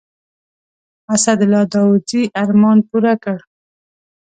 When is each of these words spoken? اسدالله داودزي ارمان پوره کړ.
اسدالله 1.15 1.61
داودزي 1.73 2.21
ارمان 2.41 2.77
پوره 2.89 3.13
کړ. 3.23 3.37